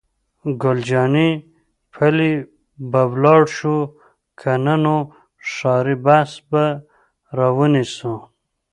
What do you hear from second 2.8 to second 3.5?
به ولاړ